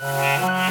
Uh-huh. 0.00 0.68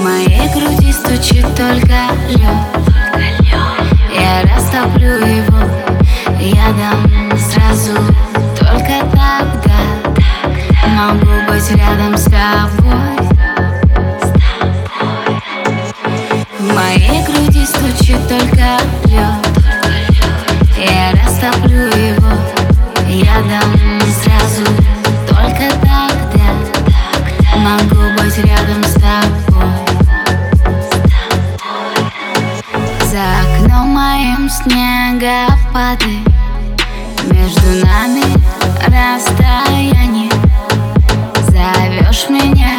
Моей 0.00 0.48
груди 0.54 0.92
стучит 0.92 1.46
только 1.54 2.08
лед 2.30 2.40
Я 4.14 4.42
растоплю 4.42 5.16
его 5.16 5.58
Я 6.40 6.72
дам 6.72 7.38
сразу 7.38 7.92
Только 8.58 9.00
тогда. 9.12 9.80
Могу 10.88 11.30
быть 11.46 11.70
рядом 11.72 12.16
с 12.16 12.24
тобой. 12.24 13.18
В 16.58 16.74
моей 16.74 17.22
груди 17.26 17.66
стучит 17.66 18.26
только 18.26 18.78
лед 19.04 19.49
снегопады 34.62 36.18
Между 37.30 37.86
нами 37.86 38.22
расстояние. 38.86 40.30
Зовешь 41.48 42.28
меня, 42.28 42.76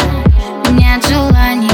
нет 0.71 1.05
желаний. 1.07 1.71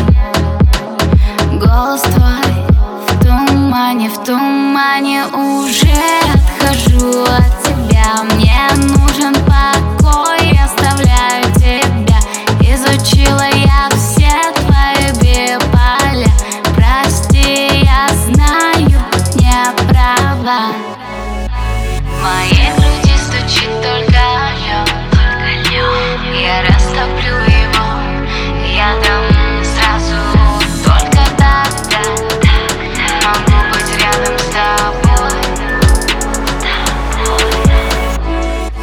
Голос 1.54 2.02
твой 2.02 2.66
в 3.08 3.24
тумане, 3.24 4.10
в 4.10 4.24
тумане 4.24 5.26
Уже 5.28 5.94
отхожу 6.34 7.24
от 7.24 7.64
тебя. 7.64 8.24
Мне 8.24 8.60
нужен 8.76 9.34
покой, 9.46 10.58
оставляю 10.64 11.07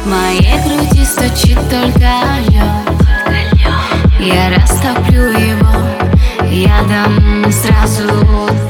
В 0.05 0.07
моей 0.07 0.61
груди 0.63 1.03
стучит 1.03 1.57
только 1.67 2.11
лед. 2.51 2.85
Я 4.19 4.51
растоплю 4.55 5.31
его, 5.31 5.67
я 6.43 6.83
дам 6.83 7.51
сразу 7.51 8.07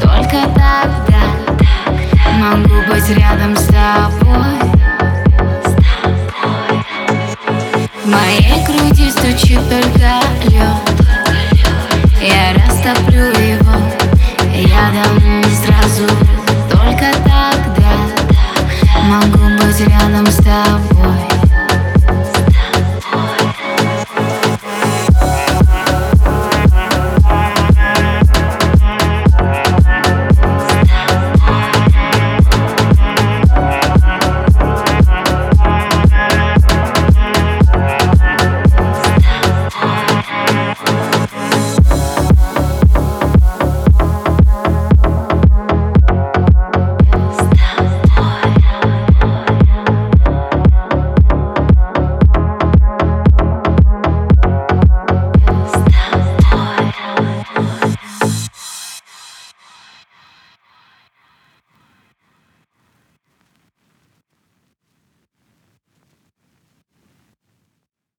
Только 0.01 0.46
тогда. 0.53 1.25
Могу 2.40 2.75
быть 2.88 3.09
рядом 3.09 3.53
с 3.57 3.66
тобой. 3.66 4.56
В 8.02 8.07
моей 8.07 8.66
груди 8.66 9.12
стучит 9.12 9.64